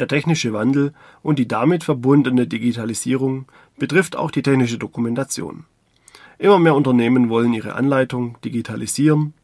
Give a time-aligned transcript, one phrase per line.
[0.00, 3.44] Der technische Wandel und die damit verbundene Digitalisierung
[3.78, 5.66] betrifft auch die technische Dokumentation.
[6.38, 9.34] Immer mehr Unternehmen wollen ihre Anleitung digitalisieren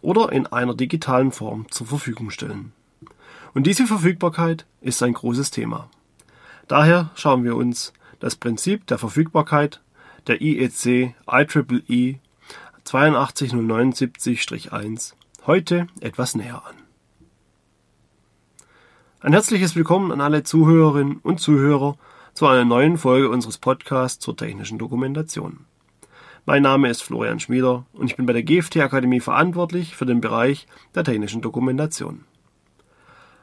[0.00, 2.72] oder in einer digitalen Form zur Verfügung stellen.
[3.52, 5.90] Und diese Verfügbarkeit ist ein großes Thema.
[6.66, 9.82] Daher schauen wir uns das Prinzip der Verfügbarkeit
[10.28, 12.20] der IEC IEEE
[12.86, 15.12] 82079-1
[15.46, 16.89] heute etwas näher an.
[19.22, 21.98] Ein herzliches Willkommen an alle Zuhörerinnen und Zuhörer
[22.32, 25.66] zu einer neuen Folge unseres Podcasts zur technischen Dokumentation.
[26.46, 30.22] Mein Name ist Florian Schmieder und ich bin bei der GFT Akademie verantwortlich für den
[30.22, 32.24] Bereich der technischen Dokumentation.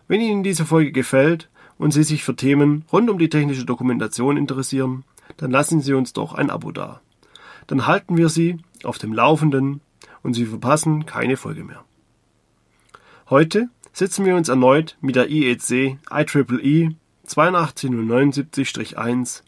[0.08, 4.36] Wenn Ihnen diese Folge gefällt und Sie sich für Themen rund um die technische Dokumentation
[4.36, 5.04] interessieren,
[5.38, 7.02] dann lassen Sie uns doch ein Abo da.
[7.68, 9.82] Dann halten wir Sie auf dem Laufenden
[10.24, 11.84] und Sie verpassen keine Folge mehr.
[13.30, 19.42] Heute setzen wir uns erneut mit der IEC IEEE 82079-1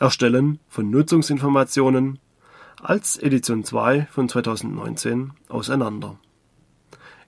[0.00, 2.18] Erstellen von Nutzungsinformationen
[2.82, 6.18] als Edition 2 von 2019 auseinander.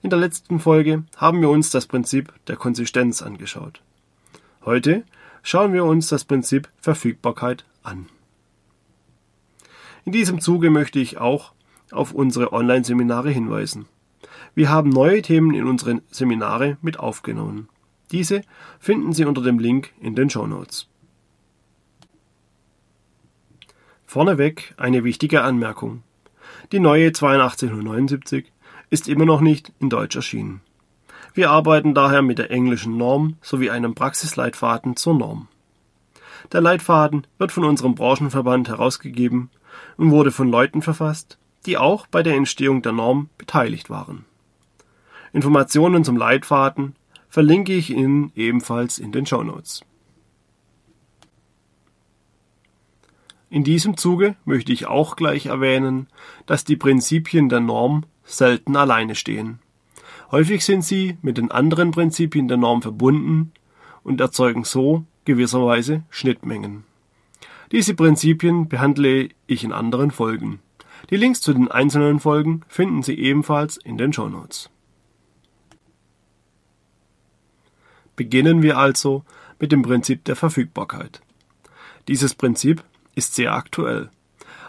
[0.01, 3.81] In der letzten Folge haben wir uns das Prinzip der Konsistenz angeschaut.
[4.65, 5.05] Heute
[5.43, 8.07] schauen wir uns das Prinzip Verfügbarkeit an.
[10.03, 11.53] In diesem Zuge möchte ich auch
[11.91, 13.87] auf unsere Online-Seminare hinweisen.
[14.55, 17.67] Wir haben neue Themen in unsere Seminare mit aufgenommen.
[18.11, 18.41] Diese
[18.79, 20.87] finden Sie unter dem Link in den Show Notes.
[24.05, 26.03] Vorneweg eine wichtige Anmerkung.
[26.71, 28.53] Die neue 8279
[28.89, 30.61] ist immer noch nicht in Deutsch erschienen.
[31.33, 35.49] Wir arbeiten daher mit der englischen Norm sowie einem Praxisleitfaden zur Norm.
[36.53, 39.49] Der Leitfaden wird von unserem Branchenverband herausgegeben
[39.97, 44.23] und wurde von Leuten verfasst, die auch bei der Entstehung der Norm beteiligt waren.
[45.35, 46.95] Informationen zum Leitfaden
[47.27, 49.83] verlinke ich Ihnen ebenfalls in den Show Notes.
[53.49, 56.07] In diesem Zuge möchte ich auch gleich erwähnen,
[56.45, 59.59] dass die Prinzipien der Norm selten alleine stehen.
[60.31, 63.51] Häufig sind sie mit den anderen Prinzipien der Norm verbunden
[64.03, 66.85] und erzeugen so gewisserweise Schnittmengen.
[67.73, 70.59] Diese Prinzipien behandle ich in anderen Folgen.
[71.09, 74.69] Die Links zu den einzelnen Folgen finden Sie ebenfalls in den Show Notes.
[78.15, 79.23] Beginnen wir also
[79.59, 81.21] mit dem Prinzip der Verfügbarkeit.
[82.07, 82.83] Dieses Prinzip
[83.15, 84.09] ist sehr aktuell,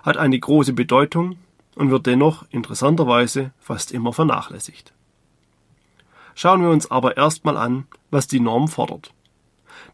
[0.03, 1.39] hat eine große Bedeutung
[1.75, 4.93] und wird dennoch interessanterweise fast immer vernachlässigt.
[6.35, 9.13] Schauen wir uns aber erstmal an, was die Norm fordert.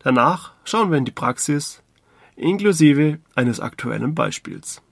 [0.00, 1.82] Danach schauen wir in die Praxis,
[2.36, 4.82] inklusive eines aktuellen Beispiels.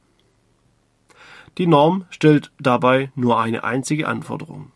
[1.59, 4.71] Die Norm stellt dabei nur eine einzige Anforderung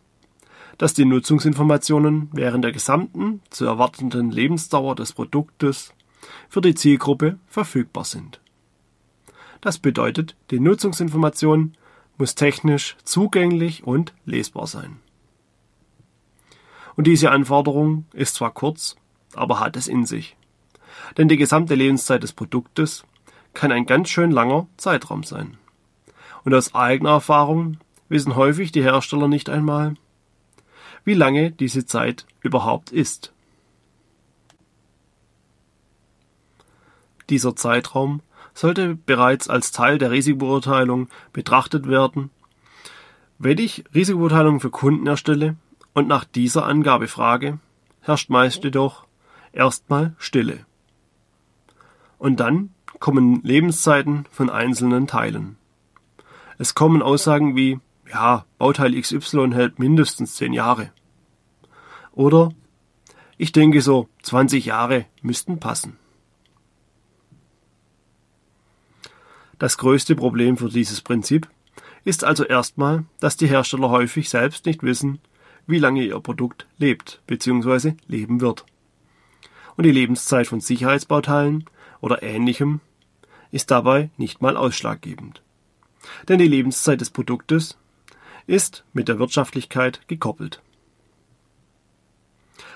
[0.78, 5.94] dass die Nutzungsinformationen während der gesamten zu erwartenden Lebensdauer des Produktes
[6.48, 8.40] für die Zielgruppe verfügbar sind.
[9.60, 11.74] Das bedeutet, die Nutzungsinformation
[12.18, 14.98] muss technisch zugänglich und lesbar sein.
[16.96, 18.96] Und diese Anforderung ist zwar kurz,
[19.34, 20.36] aber hat es in sich.
[21.16, 23.04] Denn die gesamte Lebenszeit des Produktes
[23.52, 25.56] kann ein ganz schön langer Zeitraum sein.
[26.44, 29.94] Und aus eigener Erfahrung wissen häufig die Hersteller nicht einmal,
[31.04, 33.32] wie lange diese Zeit überhaupt ist.
[37.30, 38.20] Dieser Zeitraum
[38.52, 42.30] sollte bereits als Teil der Risikobeurteilung betrachtet werden.
[43.38, 45.56] Wenn ich Risikobeurteilung für Kunden erstelle
[45.92, 47.58] und nach dieser Angabe frage,
[48.00, 49.06] herrscht meist jedoch
[49.52, 50.66] erstmal Stille.
[52.18, 55.56] Und dann kommen Lebenszeiten von einzelnen Teilen.
[56.58, 57.80] Es kommen Aussagen wie
[58.14, 60.92] ja, Bauteil XY hält mindestens zehn Jahre.
[62.12, 62.52] Oder
[63.36, 65.98] ich denke so 20 Jahre müssten passen.
[69.58, 71.48] Das größte Problem für dieses Prinzip
[72.04, 75.18] ist also erstmal, dass die Hersteller häufig selbst nicht wissen,
[75.66, 77.94] wie lange ihr Produkt lebt bzw.
[78.06, 78.64] leben wird.
[79.76, 81.64] Und die Lebenszeit von Sicherheitsbauteilen
[82.00, 82.80] oder ähnlichem
[83.50, 85.42] ist dabei nicht mal ausschlaggebend.
[86.28, 87.76] Denn die Lebenszeit des Produktes
[88.46, 90.60] ist mit der Wirtschaftlichkeit gekoppelt.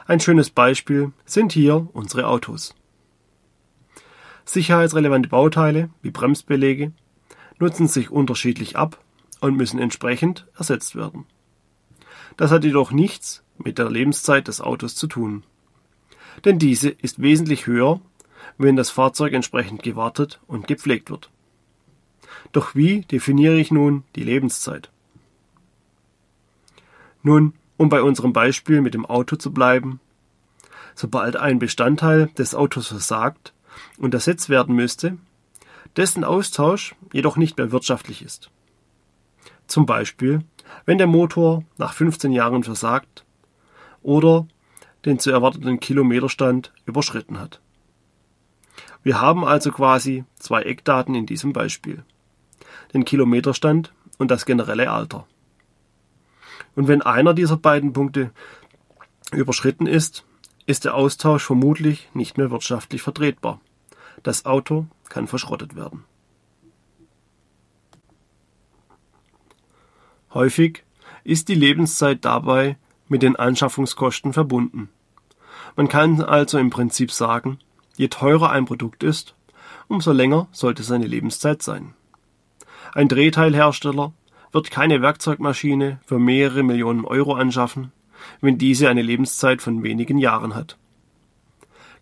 [0.06, 2.74] Ein schönes Beispiel sind hier unsere Autos.
[4.46, 6.92] Sicherheitsrelevante Bauteile wie Bremsbeläge
[7.58, 8.98] nutzen sich unterschiedlich ab
[9.40, 11.26] und müssen entsprechend ersetzt werden.
[12.38, 15.42] Das hat jedoch nichts mit der Lebenszeit des Autos zu tun.
[16.44, 18.00] Denn diese ist wesentlich höher,
[18.56, 21.30] wenn das Fahrzeug entsprechend gewartet und gepflegt wird.
[22.52, 24.90] Doch wie definiere ich nun die Lebenszeit?
[27.22, 30.00] Nun, um bei unserem Beispiel mit dem Auto zu bleiben,
[30.94, 33.52] sobald ein Bestandteil des Autos versagt
[33.98, 35.16] und ersetzt werden müsste,
[35.96, 38.50] dessen Austausch jedoch nicht mehr wirtschaftlich ist.
[39.66, 40.42] Zum Beispiel,
[40.86, 43.24] wenn der Motor nach 15 Jahren versagt
[44.02, 44.46] oder
[45.04, 47.60] den zu erwarteten Kilometerstand überschritten hat.
[49.02, 52.04] Wir haben also quasi zwei Eckdaten in diesem Beispiel.
[52.92, 55.26] Den Kilometerstand und das generelle Alter.
[56.78, 58.30] Und wenn einer dieser beiden Punkte
[59.32, 60.24] überschritten ist,
[60.64, 63.60] ist der Austausch vermutlich nicht mehr wirtschaftlich vertretbar.
[64.22, 66.04] Das Auto kann verschrottet werden.
[70.32, 70.84] Häufig
[71.24, 72.76] ist die Lebenszeit dabei
[73.08, 74.88] mit den Anschaffungskosten verbunden.
[75.74, 77.58] Man kann also im Prinzip sagen,
[77.96, 79.34] je teurer ein Produkt ist,
[79.88, 81.94] umso länger sollte seine Lebenszeit sein.
[82.94, 84.12] Ein Drehteilhersteller
[84.52, 87.92] wird keine Werkzeugmaschine für mehrere Millionen Euro anschaffen,
[88.40, 90.78] wenn diese eine Lebenszeit von wenigen Jahren hat.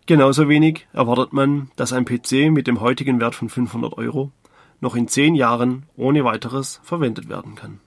[0.05, 4.31] Genauso wenig erwartet man, dass ein PC mit dem heutigen Wert von 500 Euro
[4.79, 7.79] noch in zehn Jahren ohne weiteres verwendet werden kann.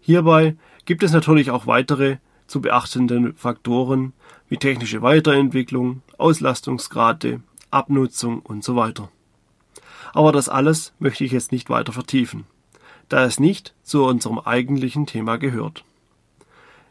[0.00, 4.12] Hierbei gibt es natürlich auch weitere zu beachtende Faktoren
[4.48, 9.10] wie technische Weiterentwicklung, Auslastungsgrade, Abnutzung und so weiter.
[10.12, 12.44] Aber das alles möchte ich jetzt nicht weiter vertiefen,
[13.08, 15.84] da es nicht zu unserem eigentlichen Thema gehört.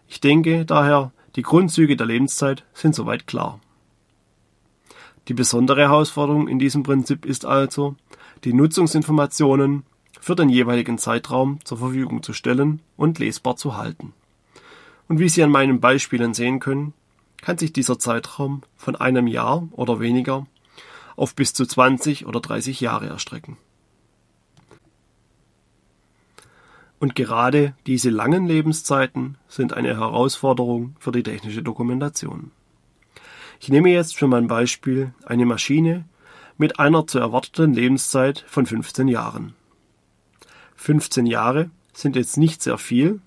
[0.08, 3.60] Ich denke daher, die Grundzüge der Lebenszeit sind soweit klar.
[5.28, 7.96] Die besondere Herausforderung in diesem Prinzip ist also,
[8.44, 9.84] die Nutzungsinformationen
[10.20, 14.14] für den jeweiligen Zeitraum zur Verfügung zu stellen und lesbar zu halten.
[15.08, 16.94] Und wie Sie an meinen Beispielen sehen können,
[17.42, 20.46] kann sich dieser Zeitraum von einem Jahr oder weniger
[21.16, 23.58] auf bis zu 20 oder 30 Jahre erstrecken.
[27.04, 32.52] Und gerade diese langen Lebenszeiten sind eine Herausforderung für die technische Dokumentation.
[33.60, 36.06] Ich nehme jetzt für mein Beispiel eine Maschine
[36.58, 39.54] mit einer zu erwarteten Lebenszeit von 15 Jahren.
[40.78, 43.20] 15 Jahre sind jetzt nicht sehr viel.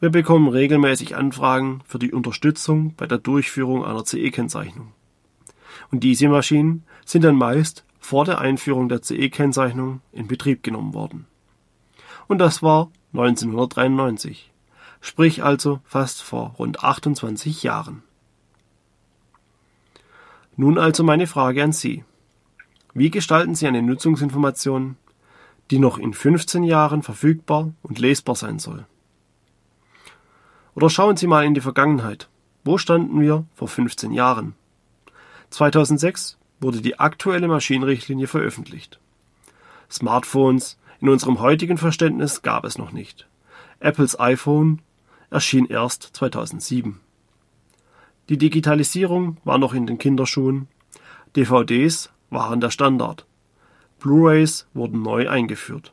[0.00, 4.94] Wir bekommen regelmäßig Anfragen für die Unterstützung bei der Durchführung einer CE-Kennzeichnung.
[5.90, 11.26] Und diese Maschinen sind dann meist vor der Einführung der CE-Kennzeichnung in Betrieb genommen worden.
[12.26, 14.50] Und das war 1993,
[15.00, 18.02] sprich also fast vor rund 28 Jahren.
[20.56, 22.04] Nun also meine Frage an Sie.
[22.94, 24.96] Wie gestalten Sie eine Nutzungsinformation,
[25.70, 28.86] die noch in 15 Jahren verfügbar und lesbar sein soll?
[30.74, 32.28] Oder schauen Sie mal in die Vergangenheit.
[32.62, 34.54] Wo standen wir vor 15 Jahren?
[35.50, 39.00] 2006 wurde die aktuelle Maschinenrichtlinie veröffentlicht.
[39.90, 43.28] Smartphones, in unserem heutigen Verständnis gab es noch nicht.
[43.78, 44.82] Apples iPhone
[45.30, 47.00] erschien erst 2007.
[48.28, 50.68] Die Digitalisierung war noch in den Kinderschuhen.
[51.36, 53.26] DVDs waren der Standard.
[53.98, 55.92] Blu-rays wurden neu eingeführt.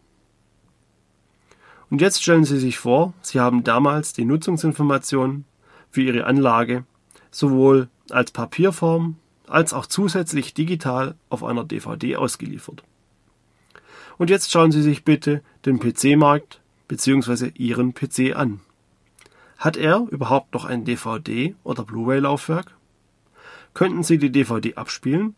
[1.89, 5.45] Und jetzt stellen Sie sich vor, Sie haben damals die Nutzungsinformationen
[5.89, 6.83] für Ihre Anlage
[7.31, 9.15] sowohl als Papierform
[9.48, 12.83] als auch zusätzlich digital auf einer DVD ausgeliefert.
[14.18, 17.52] Und jetzt schauen Sie sich bitte den PC-Markt bzw.
[17.56, 18.62] Ihren PC an.
[19.58, 22.75] Hat er überhaupt noch ein DVD- oder Blu-ray-Laufwerk?
[23.74, 25.36] Könnten Sie die DVD abspielen?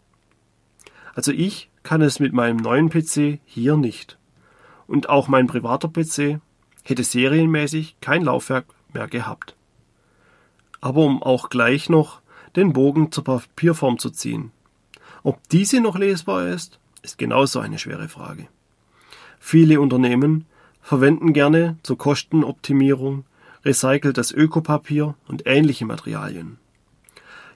[1.13, 4.18] Also ich kann es mit meinem neuen PC hier nicht.
[4.88, 6.39] Und auch mein privater PC
[6.84, 9.56] hätte serienmäßig kein Laufwerk mehr gehabt.
[10.82, 12.22] Aber um auch gleich noch
[12.56, 14.51] den Bogen zur Papierform zu ziehen.
[15.24, 18.48] Ob diese noch lesbar ist, ist genauso eine schwere Frage.
[19.39, 20.46] Viele Unternehmen
[20.81, 23.25] verwenden gerne zur Kostenoptimierung
[23.65, 26.58] recyceltes Ökopapier und ähnliche Materialien.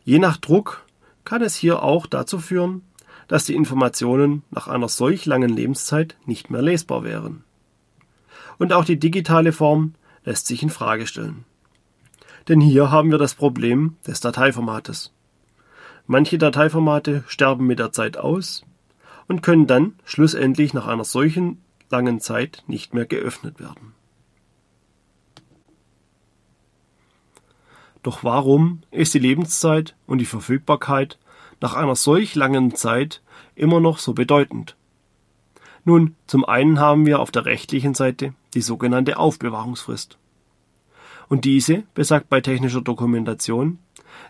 [0.04, 0.86] Je nach Druck
[1.24, 2.82] kann es hier auch dazu führen,
[3.28, 7.44] dass die Informationen nach einer solch langen Lebenszeit nicht mehr lesbar wären.
[8.58, 9.94] Und auch die digitale Form
[10.26, 11.46] lässt sich in Frage stellen.
[12.50, 15.14] Denn hier haben wir das Problem des Dateiformates.
[16.06, 18.66] Manche Dateiformate sterben mit der Zeit aus
[19.28, 21.63] und können dann schlussendlich nach einer solchen
[21.94, 23.94] langen Zeit nicht mehr geöffnet werden.
[28.02, 31.20] Doch warum ist die Lebenszeit und die Verfügbarkeit
[31.62, 33.22] nach einer solch langen Zeit
[33.56, 34.76] immer noch so bedeutend?
[35.86, 40.18] Nun, zum einen haben wir auf der rechtlichen Seite die sogenannte Aufbewahrungsfrist.
[41.30, 43.78] Und diese besagt bei technischer Dokumentation,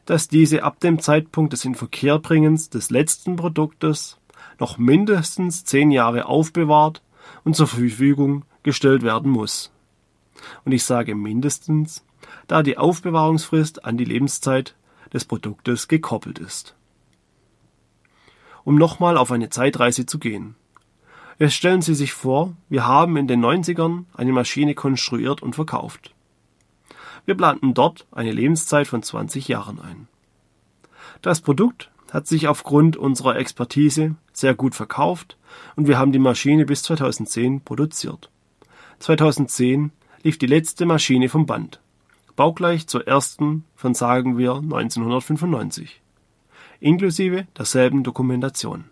[0.05, 4.19] dass diese ab dem Zeitpunkt des Inverkehrbringens des letzten Produktes
[4.59, 7.01] noch mindestens zehn Jahre aufbewahrt
[7.43, 9.71] und zur Verfügung gestellt werden muss.
[10.65, 12.03] Und ich sage mindestens,
[12.47, 14.75] da die Aufbewahrungsfrist an die Lebenszeit
[15.13, 16.75] des Produktes gekoppelt ist.
[18.63, 20.55] Um nochmal auf eine Zeitreise zu gehen.
[21.39, 26.13] Jetzt stellen Sie sich vor, wir haben in den 90ern eine Maschine konstruiert und verkauft.
[27.25, 30.07] Wir planten dort eine Lebenszeit von 20 Jahren ein.
[31.21, 35.37] Das Produkt hat sich aufgrund unserer Expertise sehr gut verkauft
[35.75, 38.29] und wir haben die Maschine bis 2010 produziert.
[38.99, 39.91] 2010
[40.23, 41.81] lief die letzte Maschine vom Band,
[42.35, 46.01] baugleich zur ersten von sagen wir 1995,
[46.79, 48.85] inklusive derselben Dokumentation.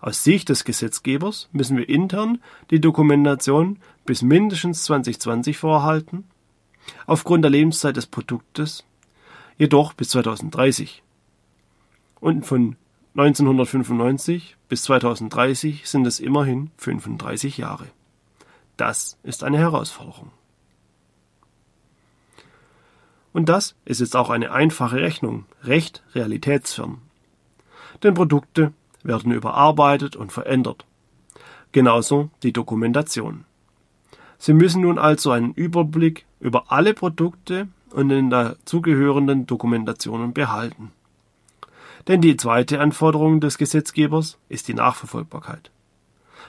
[0.00, 2.38] Aus Sicht des Gesetzgebers müssen wir intern
[2.70, 6.24] die Dokumentation bis mindestens 2020 vorhalten,
[7.06, 8.84] aufgrund der Lebenszeit des Produktes
[9.56, 11.02] jedoch bis 2030.
[12.20, 12.76] Und von
[13.18, 17.86] 1995 bis 2030 sind es immerhin 35 Jahre.
[18.76, 20.30] Das ist eine Herausforderung.
[23.32, 26.98] Und das ist jetzt auch eine einfache Rechnung, recht realitätsfern.
[28.04, 28.72] Denn Produkte
[29.02, 30.86] werden überarbeitet und verändert.
[31.72, 33.46] Genauso die Dokumentation.
[34.38, 40.92] Sie müssen nun also einen Überblick über alle Produkte und den dazugehörenden Dokumentationen behalten.
[42.08, 45.70] Denn die zweite Anforderung des Gesetzgebers ist die Nachverfolgbarkeit.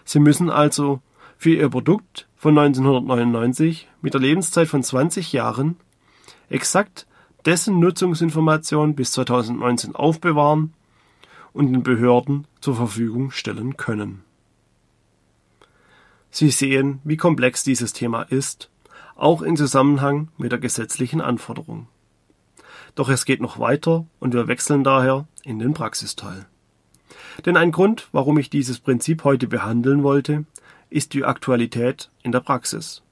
[0.06, 1.02] Sie müssen also
[1.38, 5.76] für Ihr Produkt von 1999 mit der Lebenszeit von 20 Jahren
[6.50, 7.06] exakt
[7.46, 10.74] dessen Nutzungsinformation bis 2019 aufbewahren
[11.54, 14.24] und den Behörden zur Verfügung stellen können.
[16.32, 18.70] Sie sehen, wie komplex dieses Thema ist,
[19.16, 21.88] auch in Zusammenhang mit der gesetzlichen Anforderung.
[22.96, 26.46] Doch es geht noch weiter und wir wechseln daher in den Praxisteil.
[27.46, 30.46] Denn ein Grund, warum ich dieses Prinzip heute behandeln wollte,
[30.90, 33.04] ist die Aktualität in der Praxis.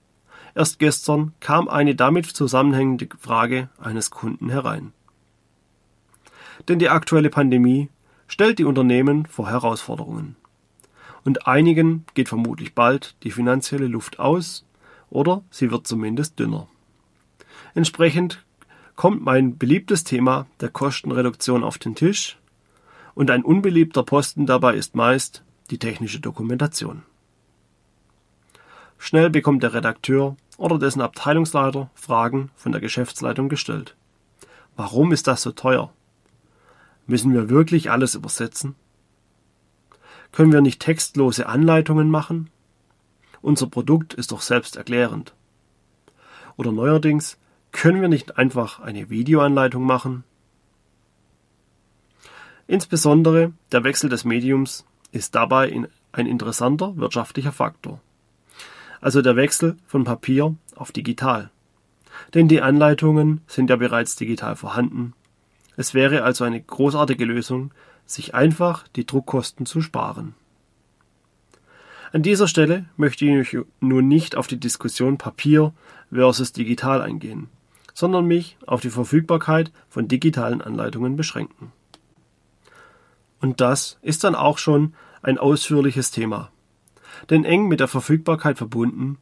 [0.55, 4.91] Erst gestern kam eine damit zusammenhängende Frage eines Kunden herein.
[6.67, 7.89] Denn die aktuelle Pandemie
[8.27, 10.35] stellt die Unternehmen vor Herausforderungen.
[11.23, 14.65] Und einigen geht vermutlich bald die finanzielle Luft aus
[15.09, 16.67] oder sie wird zumindest dünner.
[17.75, 18.43] Entsprechend
[18.97, 22.37] kommt mein beliebtes Thema der Kostenreduktion auf den Tisch
[23.13, 27.03] und ein unbeliebter Posten dabei ist meist die technische Dokumentation.
[28.97, 33.95] Schnell bekommt der Redakteur oder dessen Abteilungsleiter Fragen von der Geschäftsleitung gestellt.
[34.75, 35.93] Warum ist das so teuer?
[37.05, 38.75] Müssen wir wirklich alles übersetzen?
[40.31, 42.49] Können wir nicht textlose Anleitungen machen?
[43.41, 45.35] Unser Produkt ist doch selbsterklärend.
[46.57, 47.37] Oder neuerdings,
[47.71, 50.23] können wir nicht einfach eine Videoanleitung machen?
[52.67, 55.73] Insbesondere der Wechsel des Mediums ist dabei
[56.11, 58.01] ein interessanter wirtschaftlicher Faktor.
[58.99, 61.49] Also der Wechsel von Papier auf digital.
[62.33, 65.13] Denn die Anleitungen sind ja bereits digital vorhanden
[65.77, 67.71] es wäre also eine großartige Lösung,
[68.05, 70.33] sich einfach die Druckkosten zu sparen.
[72.11, 75.73] An dieser Stelle möchte ich nun nicht auf die Diskussion Papier
[76.11, 77.49] versus digital eingehen,
[77.97, 81.71] sondern mich auf die Verfügbarkeit von digitalen Anleitungen beschränken.
[83.41, 86.51] Und das ist dann auch schon ein ausführliches Thema.
[87.31, 89.17] Denn eng mit der Verfügbarkeit verbunden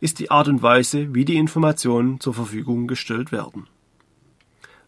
[0.00, 3.68] ist die Art und Weise, wie die Informationen zur Verfügung gestellt werden.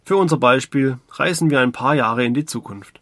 [0.03, 2.99] Für unser Beispiel reisen wir ein paar Jahre in die Zukunft.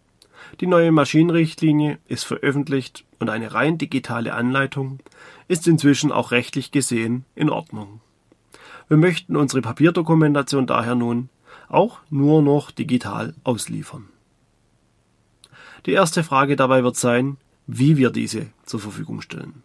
[0.60, 5.00] Die neue Maschinenrichtlinie ist veröffentlicht und eine rein digitale Anleitung
[5.48, 8.02] ist inzwischen auch rechtlich gesehen in Ordnung.
[8.92, 11.30] Wir möchten unsere Papierdokumentation daher nun
[11.70, 14.10] auch nur noch digital ausliefern.
[15.86, 19.64] Die erste Frage dabei wird sein, wie wir diese zur Verfügung stellen.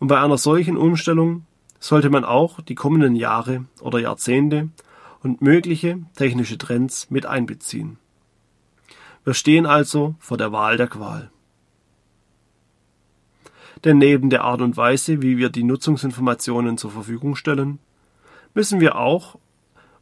[0.00, 1.46] Und bei einer solchen Umstellung
[1.78, 4.70] sollte man auch die kommenden Jahre oder Jahrzehnte
[5.22, 7.96] und mögliche technische Trends mit einbeziehen.
[9.22, 11.30] Wir stehen also vor der Wahl der Qual.
[13.84, 17.78] Denn neben der Art und Weise, wie wir die Nutzungsinformationen zur Verfügung stellen,
[18.56, 19.38] müssen wir auch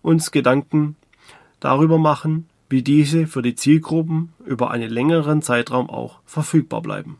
[0.00, 0.96] uns Gedanken
[1.58, 7.18] darüber machen, wie diese für die Zielgruppen über einen längeren Zeitraum auch verfügbar bleiben.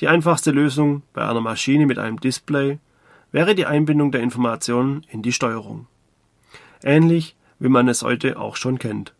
[0.00, 2.78] Die einfachste Lösung bei einer Maschine mit einem Display
[3.32, 5.86] wäre die Einbindung der Informationen in die Steuerung.
[6.82, 9.14] Ähnlich wie man es heute auch schon kennt.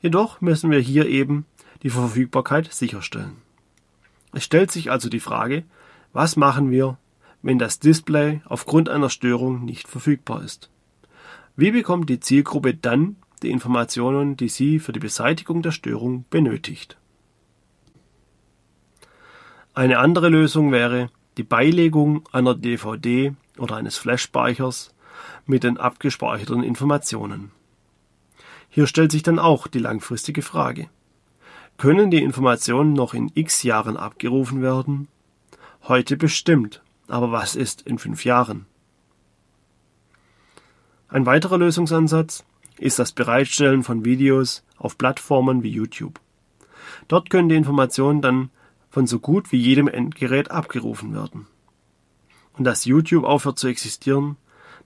[0.00, 1.44] Jedoch müssen wir hier eben
[1.82, 3.38] die Verfügbarkeit sicherstellen.
[4.32, 5.64] Es stellt sich also die Frage,
[6.12, 6.98] was machen wir,
[7.42, 10.70] wenn das Display aufgrund einer Störung nicht verfügbar ist?
[11.56, 16.96] Wie bekommt die Zielgruppe dann die Informationen, die sie für die Beseitigung der Störung benötigt?
[19.74, 24.92] Eine andere Lösung wäre, die Beilegung einer DVD oder eines Flash-Speichers
[25.46, 27.52] mit den abgespeicherten Informationen.
[28.68, 30.88] Hier stellt sich dann auch die langfristige Frage.
[31.76, 35.08] Können die Informationen noch in x Jahren abgerufen werden?
[35.84, 38.66] Heute bestimmt, aber was ist in fünf Jahren?
[41.08, 42.44] Ein weiterer Lösungsansatz
[42.78, 46.20] ist das Bereitstellen von Videos auf Plattformen wie YouTube.
[47.08, 48.50] Dort können die Informationen dann
[48.90, 51.46] von so gut wie jedem Endgerät abgerufen werden.
[52.52, 54.36] Und dass YouTube aufhört zu existieren,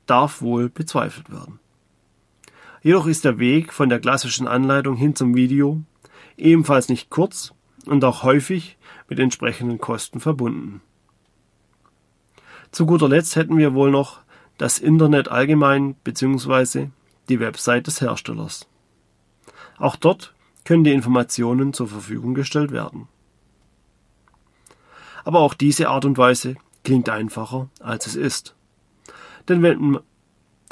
[0.07, 1.59] darf wohl bezweifelt werden.
[2.83, 5.83] Jedoch ist der Weg von der klassischen Anleitung hin zum Video
[6.37, 7.53] ebenfalls nicht kurz
[7.87, 8.77] und auch häufig
[9.09, 10.81] mit entsprechenden Kosten verbunden.
[12.73, 14.21] Zu guter Letzt hätten wir wohl noch
[14.57, 16.89] das Internet allgemein bzw.
[17.29, 18.67] die Website des Herstellers.
[19.79, 23.09] Auch dort können die Informationen zur Verfügung gestellt werden.
[25.25, 28.55] Aber auch diese Art und Weise klingt einfacher, als es ist.
[29.49, 29.99] Denn, wenn,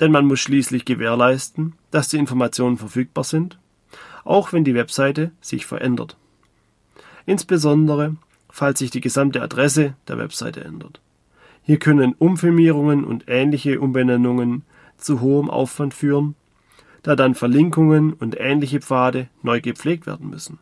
[0.01, 3.59] denn man muss schließlich gewährleisten, dass die Informationen verfügbar sind,
[4.25, 6.17] auch wenn die Webseite sich verändert.
[7.27, 8.17] Insbesondere,
[8.49, 11.01] falls sich die gesamte Adresse der Webseite ändert.
[11.63, 14.63] Hier können Umfirmierungen und ähnliche Umbenennungen
[14.97, 16.35] zu hohem Aufwand führen,
[17.03, 20.59] da dann Verlinkungen und ähnliche Pfade neu gepflegt werden müssen.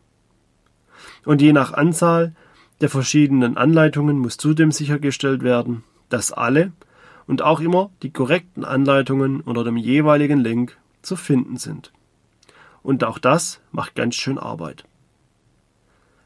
[1.25, 2.33] Und je nach Anzahl
[2.81, 6.71] der verschiedenen Anleitungen muss zudem sichergestellt werden, dass alle
[7.27, 11.91] und auch immer die korrekten Anleitungen unter dem jeweiligen Link zu finden sind.
[12.81, 14.85] Und auch das macht ganz schön Arbeit.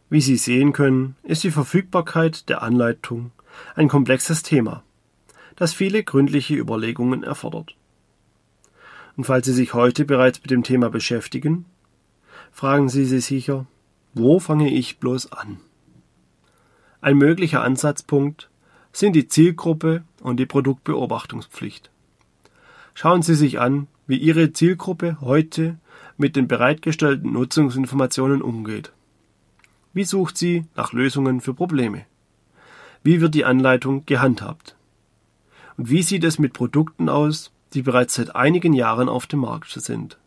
[0.10, 3.32] Wie Sie sehen können, ist die Verfügbarkeit der Anleitung
[3.76, 4.84] ein komplexes Thema,
[5.56, 7.76] das viele gründliche Überlegungen erfordert.
[9.16, 11.66] Und falls Sie sich heute bereits mit dem Thema beschäftigen,
[12.52, 13.66] fragen Sie sich sicher,
[14.14, 15.60] wo fange ich bloß an?
[17.02, 18.50] Ein möglicher Ansatzpunkt
[18.92, 21.92] sind die Zielgruppe und die Produktbeobachtungspflicht.
[22.94, 25.78] Schauen Sie sich an, wie Ihre Zielgruppe heute
[26.18, 28.92] mit den bereitgestellten Nutzungsinformationen umgeht.
[29.94, 32.06] Wie sucht sie nach Lösungen für Probleme?
[33.04, 34.78] Wie wird die Anleitung gehandhabt?
[35.78, 39.72] Und wie sieht es mit Produkten aus, die bereits seit einigen Jahren auf dem Markt
[39.72, 40.18] sind?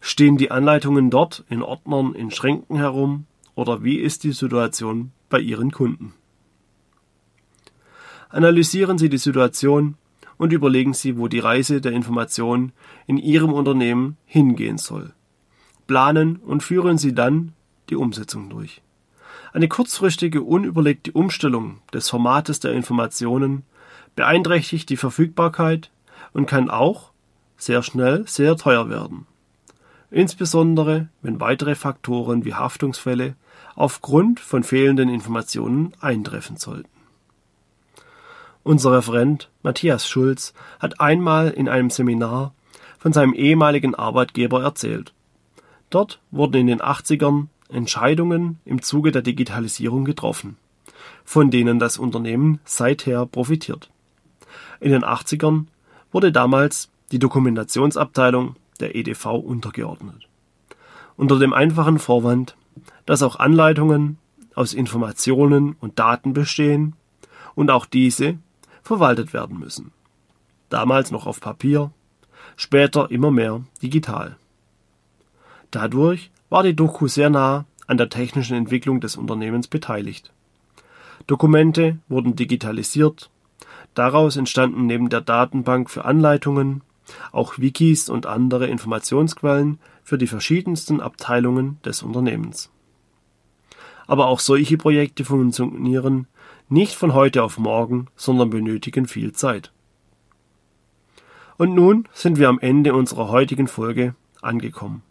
[0.00, 5.40] Stehen die Anleitungen dort in Ordnern in Schränken herum oder wie ist die Situation bei
[5.40, 6.14] Ihren Kunden?
[8.28, 9.96] Analysieren Sie die Situation
[10.36, 12.72] und überlegen Sie, wo die Reise der Information
[13.06, 15.12] in Ihrem Unternehmen hingehen soll.
[15.86, 17.54] Planen und führen Sie dann
[17.90, 18.82] die Umsetzung durch.
[19.54, 23.62] Eine kurzfristige, unüberlegte Umstellung des Formates der Informationen
[24.16, 25.92] beeinträchtigt die Verfügbarkeit
[26.32, 27.12] und kann auch
[27.56, 29.28] sehr schnell sehr teuer werden.
[30.10, 33.36] Insbesondere wenn weitere Faktoren wie Haftungsfälle
[33.76, 36.90] aufgrund von fehlenden Informationen eintreffen sollten.
[38.64, 42.52] Unser Referent Matthias Schulz hat einmal in einem Seminar
[42.98, 45.12] von seinem ehemaligen Arbeitgeber erzählt.
[45.90, 50.56] Dort wurden in den 80ern Entscheidungen im Zuge der Digitalisierung getroffen,
[51.24, 53.90] von denen das Unternehmen seither profitiert.
[54.80, 55.66] In den 80ern
[56.12, 60.28] wurde damals die Dokumentationsabteilung der EDV untergeordnet.
[61.16, 62.56] Unter dem einfachen Vorwand,
[63.06, 64.18] dass auch Anleitungen
[64.54, 66.94] aus Informationen und Daten bestehen
[67.54, 68.38] und auch diese
[68.82, 69.92] verwaltet werden müssen.
[70.68, 71.90] Damals noch auf Papier,
[72.56, 74.36] später immer mehr digital.
[75.70, 80.32] Dadurch war die Doku sehr nah an der technischen Entwicklung des Unternehmens beteiligt.
[81.26, 83.28] Dokumente wurden digitalisiert,
[83.94, 86.82] daraus entstanden neben der Datenbank für Anleitungen
[87.32, 92.70] auch Wikis und andere Informationsquellen für die verschiedensten Abteilungen des Unternehmens.
[94.06, 96.28] Aber auch solche Projekte funktionieren
[96.68, 99.72] nicht von heute auf morgen, sondern benötigen viel Zeit.
[101.56, 105.02] Und nun sind wir am Ende unserer heutigen Folge angekommen.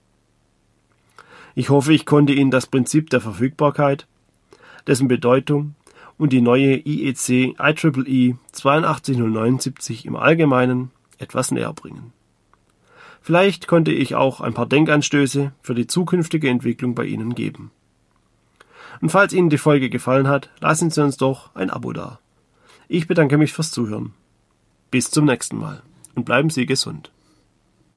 [1.55, 4.07] Ich hoffe, ich konnte Ihnen das Prinzip der Verfügbarkeit,
[4.87, 5.75] dessen Bedeutung
[6.17, 12.11] und die neue IEC IEEE 82079 im Allgemeinen etwas näher bringen.
[13.21, 17.71] Vielleicht konnte ich auch ein paar Denkanstöße für die zukünftige Entwicklung bei Ihnen geben.
[19.01, 22.19] Und falls Ihnen die Folge gefallen hat, lassen Sie uns doch ein Abo da.
[22.89, 24.13] Ich bedanke mich fürs Zuhören.
[24.91, 25.81] Bis zum nächsten Mal
[26.15, 27.11] und bleiben Sie gesund.